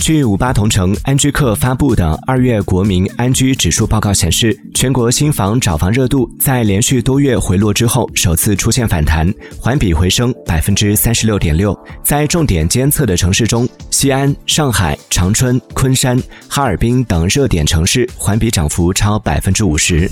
[0.00, 11.78] 据五八同城安居客发布的二月国民安居指数报告显示全国新房找房热度在连续多月回落之后首次出现反弹环比回升百分之三十六点六。
[12.02, 20.10] 在重点监测的城市中西安上海长春昆山哈尔滨等热点城市环比涨幅超百分之五十。